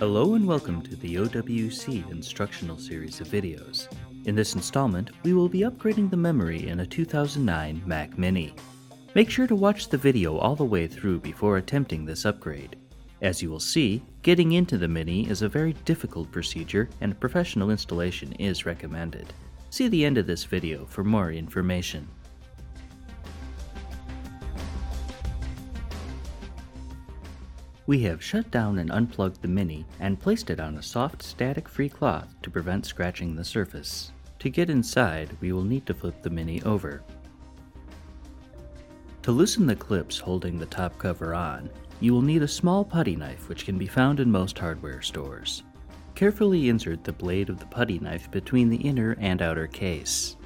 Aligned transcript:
Hello 0.00 0.34
and 0.34 0.46
welcome 0.46 0.80
to 0.82 0.94
the 0.94 1.16
OWC 1.16 2.08
instructional 2.12 2.78
series 2.78 3.20
of 3.20 3.26
videos. 3.26 3.88
In 4.26 4.36
this 4.36 4.54
installment, 4.54 5.10
we 5.24 5.32
will 5.32 5.48
be 5.48 5.62
upgrading 5.62 6.08
the 6.08 6.16
memory 6.16 6.68
in 6.68 6.78
a 6.78 6.86
2009 6.86 7.82
Mac 7.84 8.16
Mini. 8.16 8.54
Make 9.16 9.28
sure 9.28 9.48
to 9.48 9.56
watch 9.56 9.88
the 9.88 9.98
video 9.98 10.38
all 10.38 10.54
the 10.54 10.62
way 10.62 10.86
through 10.86 11.18
before 11.18 11.56
attempting 11.56 12.04
this 12.04 12.24
upgrade. 12.24 12.76
As 13.22 13.42
you 13.42 13.50
will 13.50 13.58
see, 13.58 14.00
getting 14.22 14.52
into 14.52 14.78
the 14.78 14.86
Mini 14.86 15.28
is 15.28 15.42
a 15.42 15.48
very 15.48 15.72
difficult 15.84 16.30
procedure 16.30 16.88
and 17.00 17.18
professional 17.18 17.72
installation 17.72 18.32
is 18.34 18.64
recommended. 18.64 19.34
See 19.70 19.88
the 19.88 20.04
end 20.04 20.16
of 20.16 20.28
this 20.28 20.44
video 20.44 20.86
for 20.86 21.02
more 21.02 21.32
information. 21.32 22.06
We 27.88 28.00
have 28.00 28.22
shut 28.22 28.50
down 28.50 28.80
and 28.80 28.90
unplugged 28.90 29.40
the 29.40 29.48
Mini 29.48 29.86
and 29.98 30.20
placed 30.20 30.50
it 30.50 30.60
on 30.60 30.76
a 30.76 30.82
soft 30.82 31.22
static-free 31.22 31.88
cloth 31.88 32.28
to 32.42 32.50
prevent 32.50 32.84
scratching 32.84 33.34
the 33.34 33.46
surface. 33.46 34.12
To 34.40 34.50
get 34.50 34.68
inside, 34.68 35.34
we 35.40 35.52
will 35.52 35.64
need 35.64 35.86
to 35.86 35.94
flip 35.94 36.20
the 36.20 36.28
Mini 36.28 36.62
over. 36.64 37.02
To 39.22 39.32
loosen 39.32 39.66
the 39.66 39.74
clips 39.74 40.18
holding 40.18 40.58
the 40.58 40.66
top 40.66 40.98
cover 40.98 41.34
on, 41.34 41.70
you 42.00 42.12
will 42.12 42.20
need 42.20 42.42
a 42.42 42.48
small 42.48 42.84
putty 42.84 43.16
knife 43.16 43.48
which 43.48 43.64
can 43.64 43.78
be 43.78 43.86
found 43.86 44.20
in 44.20 44.30
most 44.30 44.58
hardware 44.58 45.00
stores. 45.00 45.62
Carefully 46.14 46.68
insert 46.68 47.04
the 47.04 47.12
blade 47.14 47.48
of 47.48 47.58
the 47.58 47.64
putty 47.64 47.98
knife 48.00 48.30
between 48.30 48.68
the 48.68 48.76
inner 48.76 49.16
and 49.18 49.40
outer 49.40 49.66
case. 49.66 50.36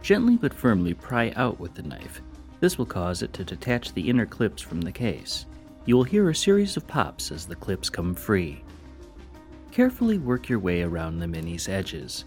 Gently 0.00 0.36
but 0.36 0.54
firmly 0.54 0.94
pry 0.94 1.32
out 1.34 1.58
with 1.58 1.74
the 1.74 1.82
knife. 1.82 2.20
This 2.60 2.78
will 2.78 2.86
cause 2.86 3.20
it 3.20 3.32
to 3.32 3.42
detach 3.42 3.94
the 3.94 4.08
inner 4.08 4.26
clips 4.26 4.62
from 4.62 4.80
the 4.80 4.92
case 4.92 5.46
you 5.88 5.96
will 5.96 6.04
hear 6.04 6.28
a 6.28 6.34
series 6.34 6.76
of 6.76 6.86
pops 6.86 7.32
as 7.32 7.46
the 7.46 7.56
clips 7.56 7.88
come 7.88 8.14
free. 8.14 8.62
Carefully 9.70 10.18
work 10.18 10.46
your 10.46 10.58
way 10.58 10.82
around 10.82 11.18
the 11.18 11.26
Mini's 11.26 11.66
edges. 11.66 12.26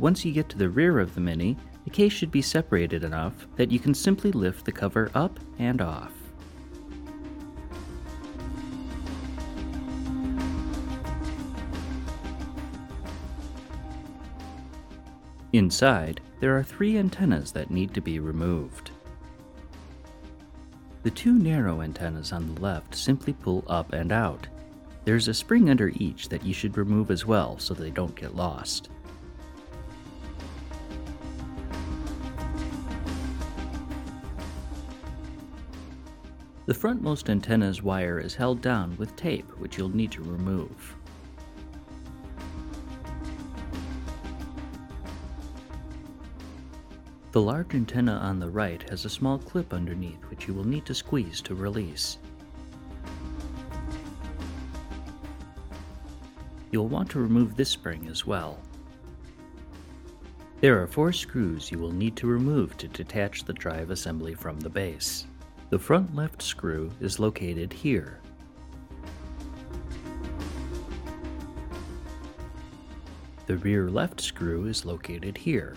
Once 0.00 0.24
you 0.24 0.32
get 0.32 0.48
to 0.48 0.56
the 0.56 0.70
rear 0.70 0.98
of 0.98 1.14
the 1.14 1.20
Mini, 1.20 1.54
the 1.84 1.90
case 1.90 2.10
should 2.10 2.30
be 2.30 2.40
separated 2.40 3.04
enough 3.04 3.46
that 3.56 3.70
you 3.70 3.78
can 3.78 3.92
simply 3.92 4.32
lift 4.32 4.64
the 4.64 4.72
cover 4.72 5.10
up 5.14 5.38
and 5.58 5.82
off. 5.82 6.12
Inside, 15.52 16.22
there 16.40 16.56
are 16.56 16.62
three 16.62 16.96
antennas 16.96 17.52
that 17.52 17.70
need 17.70 17.92
to 17.92 18.00
be 18.00 18.20
removed. 18.20 18.92
The 21.02 21.10
two 21.10 21.34
narrow 21.34 21.82
antennas 21.82 22.32
on 22.32 22.54
the 22.54 22.60
left 22.62 22.94
simply 22.94 23.34
pull 23.34 23.64
up 23.66 23.92
and 23.92 24.12
out. 24.12 24.46
There's 25.04 25.28
a 25.28 25.34
spring 25.34 25.68
under 25.68 25.92
each 25.96 26.30
that 26.30 26.44
you 26.44 26.54
should 26.54 26.78
remove 26.78 27.10
as 27.10 27.26
well 27.26 27.58
so 27.58 27.74
they 27.74 27.90
don't 27.90 28.14
get 28.14 28.34
lost. 28.34 28.88
The 36.70 36.76
frontmost 36.76 37.28
antenna's 37.28 37.82
wire 37.82 38.20
is 38.20 38.36
held 38.36 38.62
down 38.62 38.96
with 38.96 39.16
tape, 39.16 39.58
which 39.58 39.76
you'll 39.76 39.88
need 39.88 40.12
to 40.12 40.22
remove. 40.22 40.94
The 47.32 47.40
large 47.40 47.74
antenna 47.74 48.12
on 48.12 48.38
the 48.38 48.48
right 48.48 48.88
has 48.88 49.04
a 49.04 49.10
small 49.10 49.36
clip 49.36 49.74
underneath 49.74 50.22
which 50.26 50.46
you 50.46 50.54
will 50.54 50.62
need 50.62 50.86
to 50.86 50.94
squeeze 50.94 51.40
to 51.40 51.56
release. 51.56 52.18
You'll 56.70 56.86
want 56.86 57.10
to 57.10 57.18
remove 57.18 57.56
this 57.56 57.70
spring 57.70 58.06
as 58.08 58.28
well. 58.28 58.60
There 60.60 60.80
are 60.80 60.86
four 60.86 61.12
screws 61.12 61.72
you 61.72 61.80
will 61.80 61.90
need 61.90 62.14
to 62.18 62.28
remove 62.28 62.76
to 62.76 62.86
detach 62.86 63.42
the 63.42 63.54
drive 63.54 63.90
assembly 63.90 64.34
from 64.34 64.60
the 64.60 64.70
base. 64.70 65.26
The 65.70 65.78
front 65.78 66.16
left 66.16 66.42
screw 66.42 66.90
is 67.00 67.20
located 67.20 67.72
here. 67.72 68.18
The 73.46 73.56
rear 73.56 73.88
left 73.88 74.20
screw 74.20 74.66
is 74.66 74.84
located 74.84 75.38
here. 75.38 75.76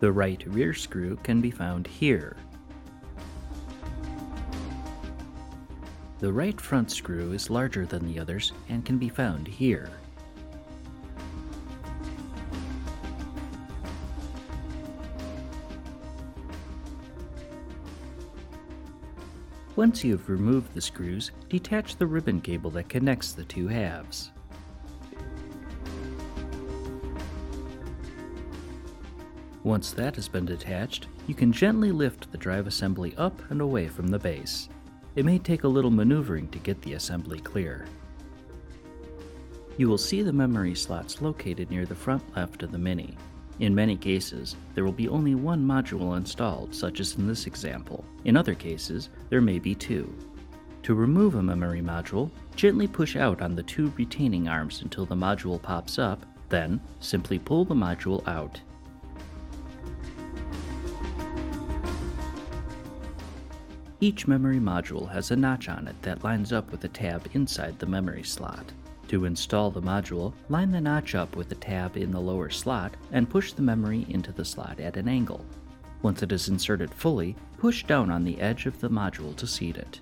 The 0.00 0.12
right 0.12 0.44
rear 0.46 0.74
screw 0.74 1.16
can 1.22 1.40
be 1.40 1.50
found 1.50 1.86
here. 1.86 2.36
The 6.18 6.30
right 6.30 6.60
front 6.60 6.90
screw 6.90 7.32
is 7.32 7.48
larger 7.48 7.86
than 7.86 8.06
the 8.06 8.18
others 8.18 8.52
and 8.68 8.84
can 8.84 8.98
be 8.98 9.08
found 9.08 9.48
here. 9.48 9.88
Once 19.76 20.02
you 20.02 20.12
have 20.12 20.30
removed 20.30 20.72
the 20.72 20.80
screws, 20.80 21.32
detach 21.50 21.96
the 21.96 22.06
ribbon 22.06 22.40
cable 22.40 22.70
that 22.70 22.88
connects 22.88 23.32
the 23.32 23.44
two 23.44 23.68
halves. 23.68 24.30
Once 29.64 29.90
that 29.90 30.16
has 30.16 30.28
been 30.28 30.46
detached, 30.46 31.08
you 31.26 31.34
can 31.34 31.52
gently 31.52 31.92
lift 31.92 32.32
the 32.32 32.38
drive 32.38 32.66
assembly 32.66 33.14
up 33.18 33.38
and 33.50 33.60
away 33.60 33.86
from 33.86 34.08
the 34.08 34.18
base. 34.18 34.70
It 35.14 35.26
may 35.26 35.38
take 35.38 35.64
a 35.64 35.68
little 35.68 35.90
maneuvering 35.90 36.48
to 36.48 36.58
get 36.58 36.80
the 36.80 36.94
assembly 36.94 37.40
clear. 37.40 37.86
You 39.76 39.88
will 39.88 39.98
see 39.98 40.22
the 40.22 40.32
memory 40.32 40.74
slots 40.74 41.20
located 41.20 41.70
near 41.70 41.84
the 41.84 41.94
front 41.94 42.22
left 42.34 42.62
of 42.62 42.72
the 42.72 42.78
Mini. 42.78 43.18
In 43.58 43.74
many 43.74 43.96
cases, 43.96 44.54
there 44.74 44.84
will 44.84 44.92
be 44.92 45.08
only 45.08 45.34
one 45.34 45.64
module 45.64 46.16
installed, 46.16 46.74
such 46.74 47.00
as 47.00 47.16
in 47.16 47.26
this 47.26 47.46
example. 47.46 48.04
In 48.24 48.36
other 48.36 48.54
cases, 48.54 49.08
there 49.30 49.40
may 49.40 49.58
be 49.58 49.74
two. 49.74 50.14
To 50.82 50.94
remove 50.94 51.34
a 51.34 51.42
memory 51.42 51.80
module, 51.80 52.30
gently 52.54 52.86
push 52.86 53.16
out 53.16 53.40
on 53.40 53.56
the 53.56 53.62
two 53.62 53.92
retaining 53.96 54.46
arms 54.46 54.82
until 54.82 55.06
the 55.06 55.14
module 55.14 55.60
pops 55.60 55.98
up, 55.98 56.24
then 56.48 56.80
simply 57.00 57.38
pull 57.38 57.64
the 57.64 57.74
module 57.74 58.26
out. 58.28 58.60
Each 63.98 64.28
memory 64.28 64.60
module 64.60 65.10
has 65.10 65.30
a 65.30 65.36
notch 65.36 65.70
on 65.70 65.88
it 65.88 66.00
that 66.02 66.22
lines 66.22 66.52
up 66.52 66.70
with 66.70 66.84
a 66.84 66.88
tab 66.88 67.28
inside 67.32 67.78
the 67.78 67.86
memory 67.86 68.22
slot. 68.22 68.70
To 69.08 69.24
install 69.24 69.70
the 69.70 69.82
module, 69.82 70.32
line 70.48 70.72
the 70.72 70.80
notch 70.80 71.14
up 71.14 71.36
with 71.36 71.48
the 71.48 71.54
tab 71.54 71.96
in 71.96 72.10
the 72.10 72.20
lower 72.20 72.50
slot 72.50 72.94
and 73.12 73.30
push 73.30 73.52
the 73.52 73.62
memory 73.62 74.04
into 74.08 74.32
the 74.32 74.44
slot 74.44 74.80
at 74.80 74.96
an 74.96 75.08
angle. 75.08 75.44
Once 76.02 76.22
it 76.22 76.32
is 76.32 76.48
inserted 76.48 76.92
fully, 76.92 77.36
push 77.58 77.84
down 77.84 78.10
on 78.10 78.24
the 78.24 78.40
edge 78.40 78.66
of 78.66 78.80
the 78.80 78.90
module 78.90 79.34
to 79.36 79.46
seat 79.46 79.76
it. 79.76 80.00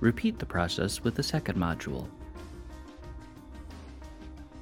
Repeat 0.00 0.38
the 0.38 0.46
process 0.46 1.04
with 1.04 1.14
the 1.14 1.22
second 1.22 1.56
module. 1.56 2.06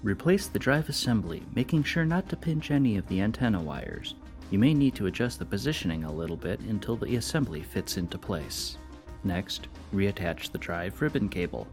Replace 0.02 0.48
the 0.48 0.58
drive 0.58 0.88
assembly, 0.88 1.42
making 1.54 1.84
sure 1.84 2.04
not 2.04 2.28
to 2.28 2.36
pinch 2.36 2.72
any 2.72 2.96
of 2.96 3.06
the 3.06 3.20
antenna 3.20 3.60
wires. 3.60 4.16
You 4.50 4.58
may 4.58 4.74
need 4.74 4.96
to 4.96 5.06
adjust 5.06 5.38
the 5.38 5.44
positioning 5.44 6.04
a 6.04 6.12
little 6.12 6.36
bit 6.36 6.58
until 6.60 6.96
the 6.96 7.16
assembly 7.16 7.62
fits 7.62 7.96
into 7.96 8.18
place. 8.18 8.76
Next, 9.24 9.68
reattach 9.94 10.50
the 10.50 10.58
drive 10.58 11.00
ribbon 11.00 11.28
cable. 11.28 11.68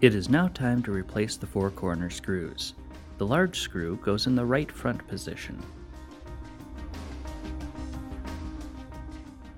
It 0.00 0.14
is 0.14 0.28
now 0.28 0.48
time 0.48 0.82
to 0.82 0.92
replace 0.92 1.36
the 1.36 1.46
four 1.46 1.70
corner 1.70 2.10
screws. 2.10 2.74
The 3.16 3.26
large 3.26 3.60
screw 3.60 3.96
goes 3.96 4.26
in 4.26 4.34
the 4.34 4.44
right 4.44 4.70
front 4.70 5.06
position. 5.08 5.62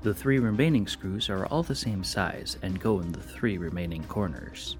The 0.02 0.14
three 0.14 0.38
remaining 0.38 0.86
screws 0.86 1.28
are 1.30 1.46
all 1.46 1.64
the 1.64 1.74
same 1.74 2.04
size 2.04 2.58
and 2.62 2.78
go 2.78 3.00
in 3.00 3.10
the 3.10 3.20
three 3.20 3.58
remaining 3.58 4.04
corners. 4.04 4.76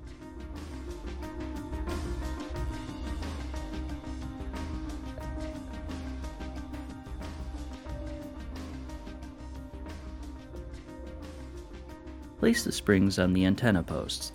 Place 12.39 12.63
the 12.63 12.71
springs 12.71 13.19
on 13.19 13.33
the 13.33 13.47
antenna 13.47 13.83
posts 13.83 14.31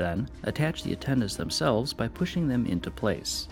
Then, 0.00 0.30
attach 0.44 0.82
the 0.82 0.92
antennas 0.92 1.36
themselves 1.36 1.92
by 1.92 2.08
pushing 2.08 2.48
them 2.48 2.64
into 2.64 2.90
place. 2.90 3.48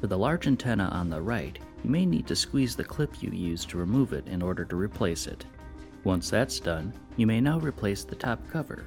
For 0.00 0.06
the 0.06 0.16
large 0.16 0.46
antenna 0.46 0.84
on 0.84 1.10
the 1.10 1.20
right, 1.20 1.58
you 1.82 1.90
may 1.90 2.06
need 2.06 2.26
to 2.28 2.34
squeeze 2.34 2.74
the 2.74 2.84
clip 2.84 3.22
you 3.22 3.32
used 3.32 3.68
to 3.68 3.76
remove 3.76 4.14
it 4.14 4.26
in 4.28 4.40
order 4.40 4.64
to 4.64 4.76
replace 4.76 5.26
it. 5.26 5.44
Once 6.04 6.30
that's 6.30 6.58
done, 6.58 6.94
you 7.18 7.26
may 7.26 7.42
now 7.42 7.58
replace 7.58 8.02
the 8.02 8.16
top 8.16 8.40
cover. 8.48 8.86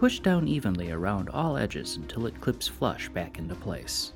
Push 0.00 0.18
down 0.18 0.48
evenly 0.48 0.90
around 0.90 1.28
all 1.28 1.56
edges 1.56 1.94
until 1.94 2.26
it 2.26 2.40
clips 2.40 2.66
flush 2.66 3.08
back 3.10 3.38
into 3.38 3.54
place. 3.54 4.14